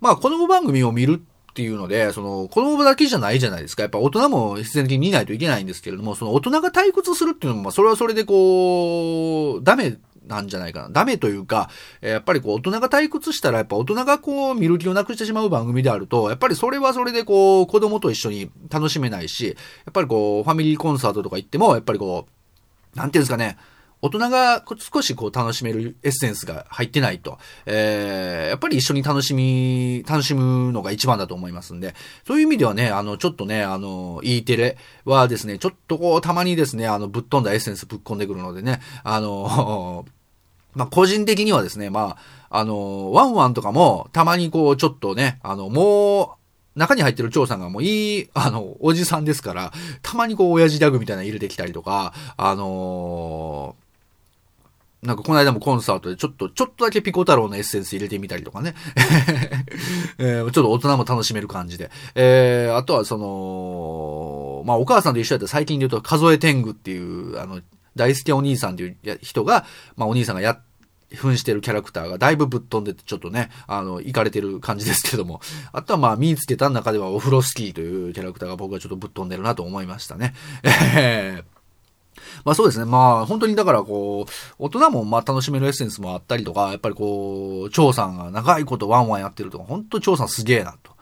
[0.00, 3.82] まあ、子供番組を見るっていうので、その、子供だけじゃないじゃないですか。
[3.82, 9.96] やっぱ大人も必然的に見ないといけないんですけれども、その大人が退屈するっていうのも、まあ、それはそれでこう、ダメ
[10.30, 10.88] なんじゃないかな。
[10.88, 11.68] ダメというか、
[12.00, 19.52] やっぱりこう、大人が退屈したら、やっぱ大人がこう、見る気をなくしてしまう番組であると、やっぱりそれはそれでこう、子供と一緒に楽しめないし、や
[19.90, 22.26] っぱりこう、ファミリーコンサートとか行っても、やっぱりこ
[22.94, 23.58] う、なんていうんですかね、
[24.02, 31.94] 大人が少しこう楽しめるエッセンスが入ってないと、えー、やっぱり一緒に楽しみ、楽しむのが一番だと思いますんで、
[32.26, 40.06] そういう意味ではね、あの、ちょっとね、あの、E テレはですね、ちょっとこう、たまにですね、あの、ぶっ飛んだエッセンスぶっ込んでくるのでね、あの、
[40.74, 42.16] まあ、個人的にはですね、ま
[42.50, 46.36] あ、あの、ワンワンとかも、たまにこう、ちょっとね、あの、も
[46.76, 58.74] う、中に入ってる長さんがもういい、あの、おじさんですから、たまにこう、親父ギャグみたいなの入れてきたりとか、あのー、なんかこの間もコンサートでちょっと、ちょっとだけピコ太郎のエッセンス入れてみたりとかね。
[60.18, 61.90] えー、ちょっと大人も楽しめる感じで。
[62.14, 67.60] えー、あとはその、まあお母さんと一緒やった最近で言うと数え天狗っていう、あの、
[67.96, 69.64] 大好きお兄さんっていう人が、
[69.96, 70.60] まあお兄さんがやっ
[71.16, 75.40] 扮してるキャラクターがだいぶぶっ飛んでてちょっとね、あの、行かれてる感じですけども。
[75.72, 80.34] あとはまあ、見つけた中ではオフロスキーというキャラクターが僕はちょっとぶっ飛んでるなと思いましたね。
[80.62, 81.60] え ー
[82.44, 82.84] まあそうですね。
[82.84, 90.92] まあ本当にだからこう、大人もまあ楽しめるエッセンスもあったりとか、やっぱりこう、チョーさんが長いことワンワンやってるとか、本当チョーさんすげえなと。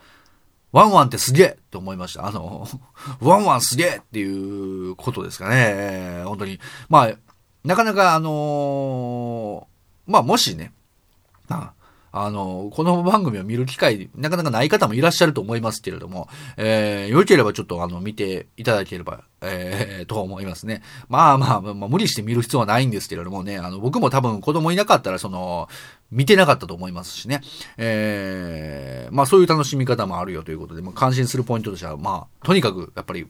[0.71, 2.27] ワンワンってすげえって思いました。
[2.27, 2.67] あの、
[3.21, 6.21] ワンワンすげえっていうことですかね。
[6.25, 6.59] 本当に。
[6.89, 7.11] まあ、
[7.63, 10.73] なかなかあのーまあもしね、
[11.49, 11.73] あ
[12.11, 20.81] あの、この番組を見る機会、なかなかない方もいらっしゃると思いますけれども、えー、よければちょっとあの、見ていただければ、えー、と思いますね。
[21.07, 25.69] まあまあ、まあ、無理して見る必要はないんですけれどもね、あの、僕も多分子供いなかったら、その、
[26.11, 27.41] 見てなかったと思いますしね。
[27.77, 33.27] えー、まあそういう楽しみ方もあるよということで、まあ感心するポイントとしては、まあ、とにかく、やっぱり、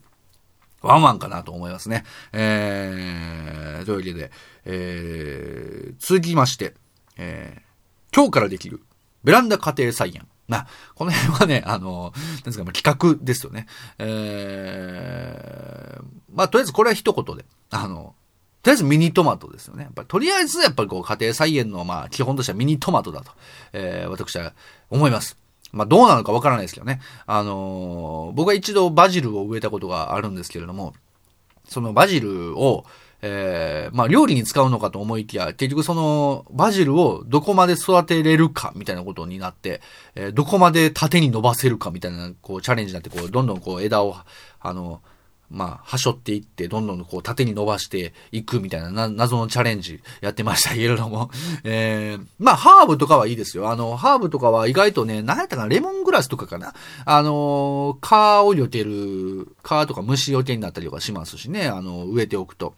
[0.82, 2.04] ワンワンかなと思いますね。
[2.32, 4.30] えー、というわけで、
[4.64, 6.74] えー、続きまして、
[7.18, 7.69] えー、
[8.14, 8.80] 今日からできる
[9.24, 10.26] ベランダ家庭菜園。
[10.48, 13.66] まあ、この辺はね、あの、なんですか、まあ、企画ですよね。
[13.98, 18.14] えー、まあ、とりあえずこれは一言で、あの、
[18.62, 19.84] とりあえずミニトマトですよね。
[19.84, 23.30] やっぱとりあえずやっぱりこう家庭菜園のまあ基本としてはミニトマトだと、
[23.72, 24.52] えー、私は
[24.90, 25.38] 思います。
[25.72, 27.00] まあどうなのかわからないですけどね。
[27.26, 30.92] あの僕は一度バジルを植えたことがあるんですけれども、
[31.68, 32.84] そのバジルを、
[33.22, 39.80] えー、まあ料理に使うのかと思いきや、結局そのバジルをどこまで育てれるかみたいなことになって、
[40.14, 44.16] えーどこまで縦に伸ばせるかみたいな、こうチャレンジになって、こうどんどんこう枝を、
[44.60, 45.00] あの、
[45.50, 51.30] まあ、はしょっていって、どんどんこう縦に伸ばしていくみたいなな謎のチャレンジやってましたけれども、
[51.64, 53.68] えー、まあ、ハーブとかはいいですよ。
[53.68, 56.74] あの、ハーブとかは意外とね、何やったかな、レモングラスとかかな。
[57.04, 62.74] あの、蚊を避ける、蚊とか虫避けになったりとかしますしね、あの、植えておくと。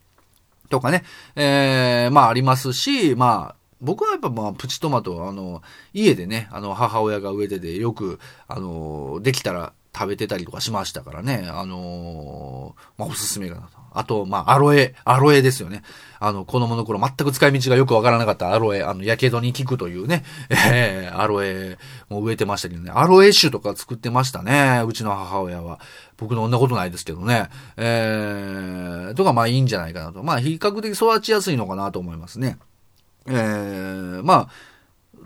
[0.72, 1.04] とかね、
[1.36, 13.81] えー、まあありますし、まあ、僕はやっぱまあプチトマト、あの、家でね、あの、母親が植えてて、よく、あの、できたら食べてたりとかしましたからね、あのまあおすすめかなと。
[13.94, 15.82] あと、まあアロエ、アロエですよね。
[16.20, 21.78] あの、子供の頃全く使い道がよくわからなかったアロエ、あの、やけどに効くというね、えー、アロエ
[22.08, 25.80] も植えてましたけどね、アロエ酒とか作ってましたね、うちの母親は。
[26.16, 27.48] 僕のそんなことないですけどね。
[27.76, 30.22] えー、とかまあいいんじゃないかなと。
[30.22, 32.58] まあ比較的育ちやすいのかなと思いますね。
[33.26, 34.48] えー、まあ、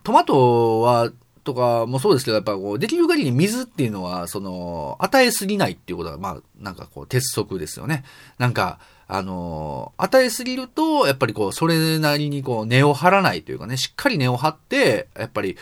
[0.03, 1.11] トマトは、
[1.47, 8.05] とかもそうですけど、やっぱこう、できる限り水っていうのは、その、与えすぎないっていうことは、まあ、なんかこう、鉄則ですよね。
[8.39, 15.57] なんか、あの、与えすぎると、やっぱりこう、それなりにこう、根を張らないというかね、しっかり根を張って、やっぱり、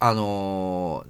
[0.00, 1.04] あの、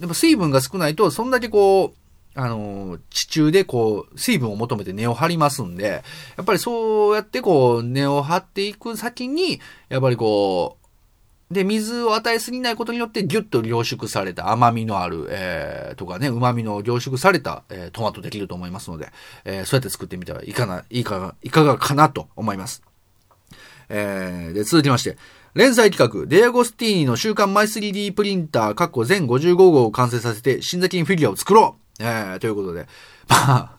[0.00, 2.00] やっぱ水分が少ないと、そんだけこう、
[2.34, 6.02] あの、地中でこう、水分を求めて根を張りますんで、
[6.36, 10.79] やっぱりそうやってこう、根を張っていく先に、やっぱりこう、
[11.50, 19.08] で、水を与えすぎないことによってギュッと凝縮された甘みのある、えー、とかね、旨味の凝縮された、えートマトできると思いますので、
[19.44, 22.82] えーそうやって作ってみてはいかな、いかが、いかがかなと思います。
[23.88, 25.18] えー、で、続きまして、
[25.54, 32.86] 連載企画、デアゴスティーニの週刊マイ 3D プリンター、括弧全55号を完成させて、新崎フィギュアを作ろうえー、ということで、
[33.28, 33.76] まあ、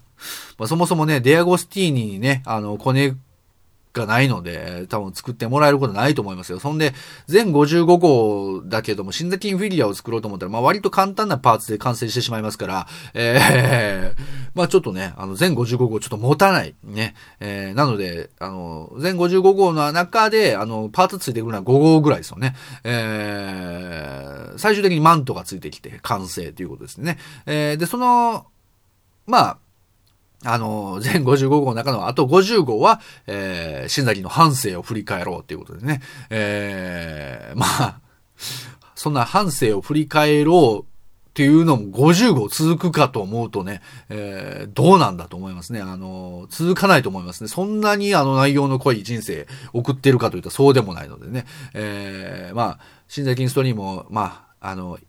[0.57, 3.15] まあ、そもそもね、デアゴスティーニにね、あの、コネ
[3.93, 6.59] がないので、多分作ってもらえることないと思いますよ。
[6.59, 6.93] そんで、
[7.27, 14.21] 全55号だけども、新ザキンフィギュアを作ろうと思ったら、まあ割と簡単なパーツで完成してしまいますから、えー、
[14.55, 16.73] まあちょっとね、あの、全55号ちょっと持たない。
[16.83, 17.15] ね。
[17.39, 22.55] えー、なので、あの、全55号の中で、あの、パーツついてくるのは5号ぐらいですよね。
[22.83, 27.17] えー、最終的にマントがついてきて完成ということですね。
[27.45, 28.45] えー、で、その、
[29.27, 29.57] まあ、
[30.43, 36.01] あの、全55号の中のあと50号は、えー、新崎の半生を振り返ろうということでね。
[36.29, 37.99] えー、まあ、
[38.95, 40.91] そんな半生を振り返ろう
[41.31, 45.79] っていうのも50号続くかと思うとね、えー、どうなんだと思いますね。
[45.79, 47.47] あの、続かないと思いますね。
[47.47, 51.45] そんなにあの内容の濃い人生送ってるかというとそうでもないのでね。
[51.73, 54.99] えー、まあ、新崎ストリームを、まあ、あの、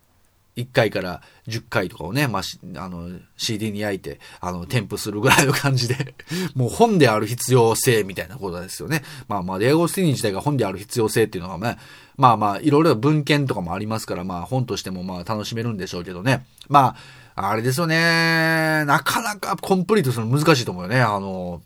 [0.55, 2.43] 1回から10回とかをね、まあ、
[2.83, 6.15] あの、CD に焼いて、あの、添付するぐらいの感じで、
[6.53, 9.03] もう本である必要性みたいなことですよね。
[9.27, 11.77] まあまあ、デアゴスティー自体が本である必要性っていうのがね、
[12.17, 16.45] まあまあ、いろいろ文献とかもありますから、まあ本としてもまあ楽しめるんでしょうけどね。
[16.69, 16.95] ま
[17.35, 21.01] あ、あれですよね、なかなかコンプリートするの難しいと思うよね。
[21.01, 21.61] あの、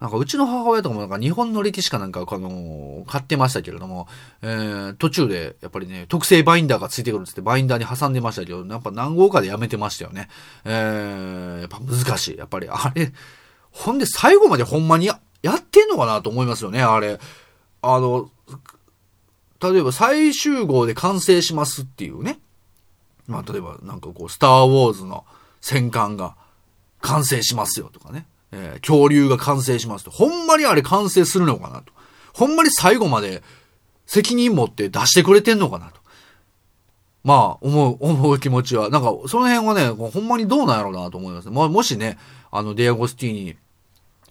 [0.00, 4.08] なんかうちの母親とかもなんか日本の歴史かなんかあの、買ってましたけれども、
[4.40, 10.28] えー、途中でやっぱりね、特製バインダーがついてくるっつってバインダーに挟んでましたけど、やっぱ何号かでやめてましたよね。
[10.64, 12.38] えー、やっぱ難しい。
[12.38, 13.12] やっぱりあれ、
[13.72, 17.20] ほんで最後までほんまにややってんのかなと思いますよね、あれ。
[17.82, 18.30] あの、
[19.62, 22.38] 例えば最終号で完成しますっていうね。
[23.26, 25.26] まあ例えばなんかこう、スターウォーズの
[25.60, 26.36] 戦艦が
[27.02, 28.26] 完成しますよとかね。
[28.52, 30.10] えー恐竜が完成しますと。
[30.10, 31.92] ほんまにあれ完成するのかなと。
[32.32, 33.42] ほんまに最後まで
[34.06, 36.00] 責任持って出してくれてんのかなと。
[37.22, 41.50] まあ、思う、思う気持ちは、なんか、その辺はね、ほんまにどうなんやろうなと思います。
[41.50, 42.18] ももしね、
[42.50, 43.56] あの、ディアゴスティーニ、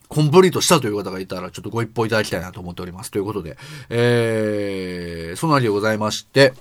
[0.07, 3.11] コンプリートしたという方がいたら、ちょっとご一報いただきたいなと思っております。
[3.11, 3.57] ということで、
[3.89, 6.53] えー、そのありでございまして、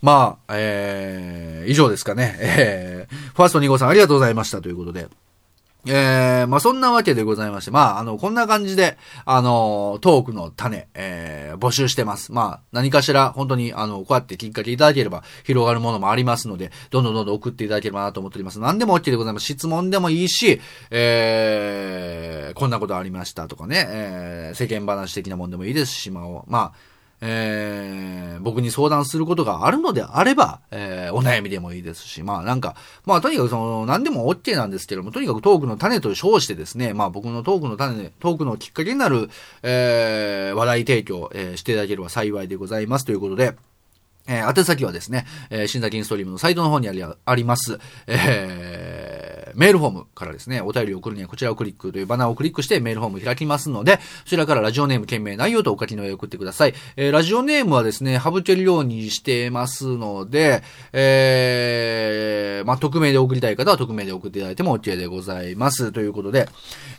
[0.00, 2.36] まあ、えー、以上ですかね。
[2.40, 5.08] えー、ファースト2号さんありがとうございましたということで。
[5.86, 12.32] えー、まあ、そんなわけでございまして、まあ、あの、こんな感じで、あの、トークの種、えー、募集してます。
[12.32, 18.60] まあ、何かしら、本当に、あの、こうやってきっかけいただければ、広がるものもありますので、どんどんどんどん送っていただければなと思っております。
[18.60, 19.46] 何でも OK でございます。
[19.46, 20.60] 質問でもいいし、
[20.90, 26.91] えー、こんなことありましたとかね、えー、世間話的なもんでもいいですし、まあ、まあ、
[27.24, 32.74] えー、僕に相談することがあるのであれば、えー、お悩みでもいいですし、まあなんか、
[33.06, 39.30] まあとにかくその、何でも OK なんですけども、とにかくトークの種と称してですね、まあ僕のトークの種で、トークのきっかけになる、
[39.62, 43.04] えー、話題提供、えー、していただければ幸いでございます。
[43.04, 43.54] ということで、
[44.26, 49.11] えー、宛先はですね、えー、新崎インストリームのサイトの方にありあります、えー、
[49.54, 56.74] メールフォームからですね、お便りを送るにはこちらをクリックというバナーをクリックしてメールフォーム開きますので、そちらからラジオネーム、件名、内容とお書きの上送ってください。
[56.96, 65.92] えー、ラジオネームはですね、省けるようにしてますので、えー、まあ、匿名で送りたい方は匿名で送っていただいても OK でございます。
[65.92, 66.48] ということで、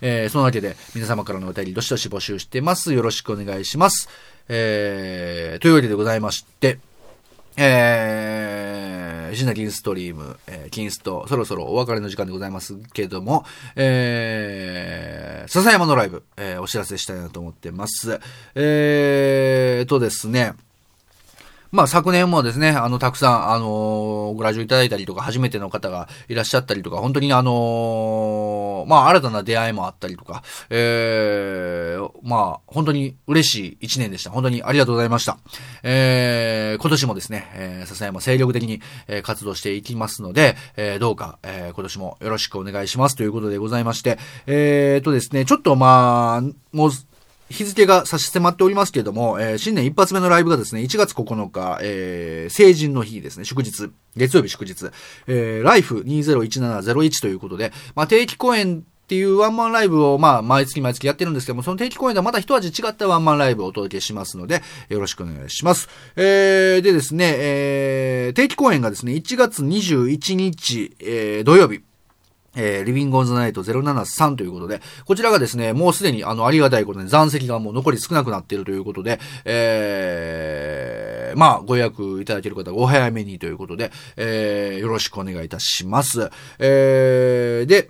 [0.01, 2.93] えー、そのわけで皆様からのお便りどしどし募集してます。
[2.93, 4.09] よろしくお願いします。
[4.49, 6.79] えー、というわけでございまして、
[7.57, 13.45] えー、シナキンストリーム、えー、キンスト、そろそろお別れの時間でございますけども、
[13.75, 18.19] えー、笹山のライブ、えー、お知らせしたいなと思ってます。
[18.55, 20.53] えーとですね、
[21.73, 34.29] まあ昨年もですね、あの、たくさん、あのー、ご来場いただいたりとか、初めての方がいらっしゃったりとか、本当にあのー、まあ新たな出会いもあったりとか、えー、まあ本当に嬉しい一年でした。
[34.29, 35.39] 本当にありがとうございました。
[35.81, 46.91] えー、今年もですね、えー、笹山精力的に、え、活動していきますので、えー、どうか、えー、今年もよろしくお願いしますということでございまして、えーとですね、ちょっとまあ、もう、
[47.53, 54.89] 日付が差し迫っておりますけれども、えー、新年一発目のライブがですね、1月9日、えー、成人の日ですね、祝日、月曜日祝日、
[55.27, 65.89] えー、ライフ201701ということで、まあ、定期公演っていうワンマンライブを、まあ、毎月毎月やってるんですけども、その定期公演ではまた一味違ったワンマンライブをお届けしますので、よろしくお願いします。
[66.15, 71.81] えー、でですね、えー、定期公演がですね、1月21日、えー、土曜日、
[72.55, 86.29] えー、リビングオンズナイト073ということで、こちらがですね、もうすでにあの、ありがたいことに残席がもう残り少なくなっているということで、えー、まあ、ご予約いただける方お早めにということで、えー、よろしくお願いいたします。
[86.59, 87.89] えー、で、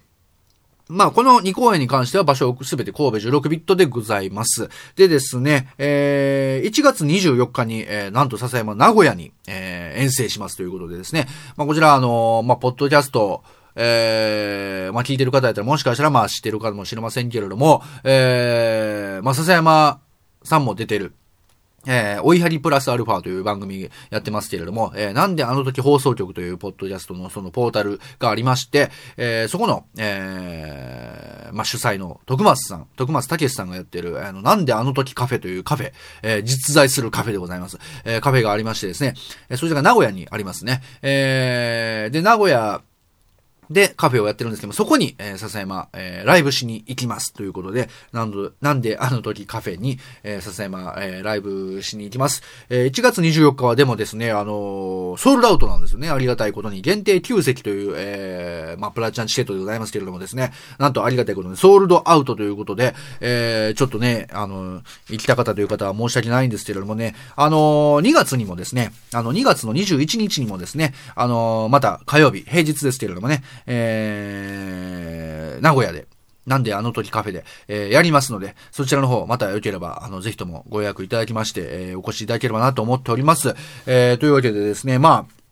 [0.90, 4.70] まあ、この2公演に関しては場所すべて神戸16ビットでございます。
[4.96, 13.44] でですね、えー、1月24日に、えー、なんと笹山名古屋に、えー、遠征しますということでですね、まあ、こちら、あのー、まあ、ポッドキャスト、
[13.76, 20.02] えー、まあ、聞いてる方やったらもしかしたらまあ知ってるかもしれませんけれども、えー、まあ、笹山
[20.44, 21.14] さんも出てる、
[21.86, 37.78] えー、追い張りプラスアルファという番組やってますけれども、えー、なんであの時放送局というポッドキャストのそのポータルがありまして、えー、そこの、えー、まあ、主催の徳松さん、徳松武さんがやってる、あの、なんであの時カフェというカフェ、えー、実在するカフェでございます。
[38.06, 39.16] えー、カフェがありましてですね、
[39.50, 40.82] えー、それが名古屋にありますね。
[41.02, 42.82] えー、で、名古屋、
[43.74, 47.34] で、カフェをやってるんですけども、そこに、えー、笹山、えー、ライブしに行きます。
[47.34, 52.44] ということで、なんで、なんであの時カフェに、えー、笹山、えー、ライブしに行きます。
[52.70, 56.10] えー、1月24日はでもですね、あのー、ソールドアウトなんですよね。
[56.10, 76.08] ありがたいことに、限定9席という、えー、まあ、プラチャンチケットでございますけれどもですね、なんとありがたいことに、ソールドアウトということで、えー、ちょっとね、あのー、行きた方という方は申し訳ないんですけれどもね、あのー、2月にもですね、あの、2月の21日にもですね、あのー、また火曜日、平日ですけれどもね、えー、名古屋で、
[76.46, 83.56] なんであの時カフェで、えー、やりますので、そちらの方、また良ければ、あの、ぜひともご予約いただきまして、えー、お越しいただければなと思っております。
[83.86, 85.44] えー、というわけでですね、まあ、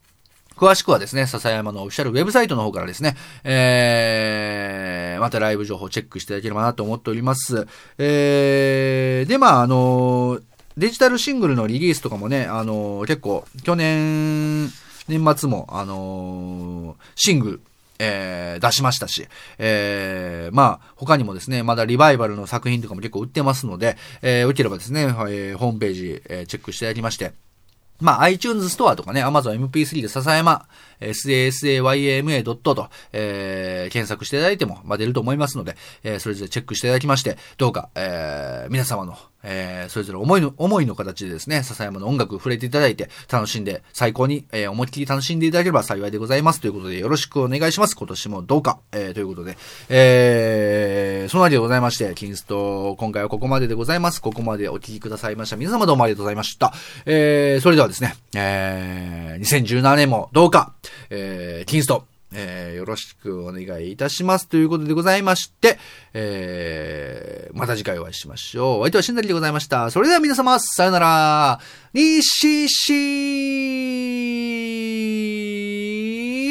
[0.62, 7.68] 詳しくはですね、笹山のオフィシャルウェブサイトの方からですね、えー、またライブ情報をチェックしていただければなと思っております。
[7.97, 10.39] えー、で、まあ、あの
[10.78, 14.70] デジタルシングルのリリースとかもね、あの結構、去年、
[15.07, 17.62] 年末も、あのシングル、
[18.04, 19.28] えー、出しましたし、
[19.60, 27.34] えー、まあ、他にもですね、まだリバイバルの作品とかも結構売ってますので、えー、よければですね、えー、ホームページ、えー、チェックしていただきまして、
[27.99, 30.66] まあ、iTunes ストアとかね、Amazon MP3 で笹山、
[31.02, 32.62] sasayama.
[32.76, 46.62] と、えー、検索していただいても、まあ、出ると思いますので、えー、それぞれチェックしていただきまして、どうか、えー、皆様の、えー、それぞれ思いの、思いの形でですね、笹山の音楽触れていただいて、楽しんで、最高に、えー、思いっきり楽しんでいただければ幸いでございます。
[46.62, 47.95] ということで、よろしくお願いします。
[47.95, 48.80] 今年もどうか。
[48.91, 49.58] えー、ということで、
[49.89, 54.22] えー、そのわけでございまして、キンスト、今回はここまででございます。
[54.22, 55.58] ここまでお聞きくださいました。
[55.58, 56.74] 皆様どうもありがとうございました。
[57.06, 60.74] えー、それではですね、えー、2017年もどうか、
[61.10, 64.48] えー、キンスト、えー、よろしくお願いいたします。
[64.48, 65.78] ということでございまして、
[66.14, 68.80] えー、また次回お会いしましょう。
[68.80, 69.92] お相手はしんなりでございました。
[69.92, 71.60] それでは皆様、さよなら。
[71.94, 72.94] にしし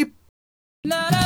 [0.05, 1.20] ー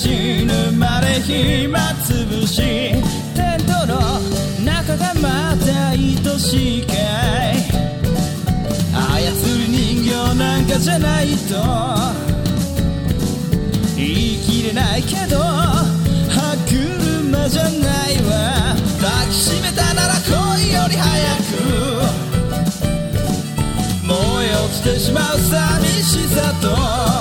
[0.00, 2.62] 死ぬまで暇つぶし。
[2.62, 4.20] テントの
[4.64, 6.96] 中がまた愛しいかい。
[8.94, 11.56] 操る人形なんかじゃないと。
[13.96, 18.76] 言い切れないけど歯車じゃないわ。
[19.00, 21.58] 抱きしめたなら恋より早く。
[24.06, 27.17] 燃え落ちてしまう寂しさと。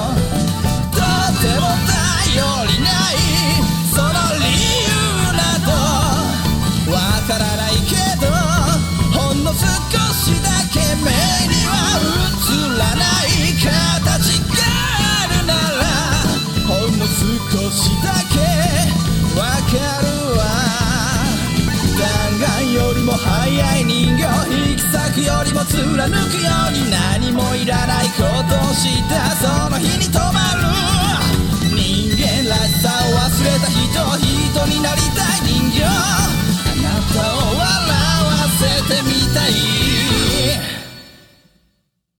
[23.18, 30.68] 早い人形引き裂くよりも貫くように何もいらないことをしたその日に止まる
[31.74, 33.78] 人間らしさを忘れた人
[34.20, 35.90] 人になりたい人形あ
[36.84, 37.64] なたを笑
[38.24, 38.62] わせ
[38.96, 40.77] てみたい。